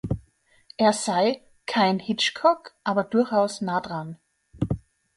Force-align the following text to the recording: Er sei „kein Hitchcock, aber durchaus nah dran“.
Er 0.77 0.93
sei 0.93 1.43
„kein 1.67 1.99
Hitchcock, 1.99 2.73
aber 2.83 3.03
durchaus 3.03 3.61
nah 3.61 3.81
dran“. 3.81 4.17